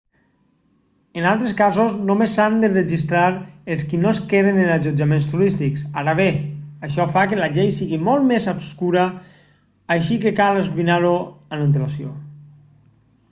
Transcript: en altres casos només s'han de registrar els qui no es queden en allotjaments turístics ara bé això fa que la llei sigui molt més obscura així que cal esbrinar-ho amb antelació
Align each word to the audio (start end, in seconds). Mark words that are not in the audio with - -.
en 1.19 1.25
altres 1.31 1.51
casos 1.57 1.91
només 2.05 2.31
s'han 2.37 2.55
de 2.63 2.69
registrar 2.71 3.25
els 3.73 3.83
qui 3.91 3.99
no 4.05 4.13
es 4.15 4.21
queden 4.31 4.57
en 4.63 4.71
allotjaments 4.77 5.27
turístics 5.33 5.83
ara 6.03 6.15
bé 6.21 6.25
això 6.87 7.07
fa 7.11 7.25
que 7.33 7.39
la 7.41 7.51
llei 7.57 7.69
sigui 7.77 7.99
molt 8.07 8.27
més 8.31 8.47
obscura 8.55 9.03
així 9.97 10.19
que 10.25 10.33
cal 10.41 10.63
esbrinar-ho 10.63 11.13
amb 11.19 11.59
antelació 11.67 12.15